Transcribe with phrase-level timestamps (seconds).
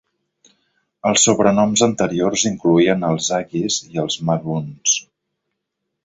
[1.09, 4.95] Els sobrenoms anteriors incloïen els Aggies i els Maroons.